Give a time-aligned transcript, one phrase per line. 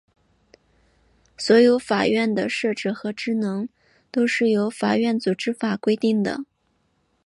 [1.37, 3.69] 所有法院的设置和职能
[4.09, 6.43] 都是由法院组织法规定的。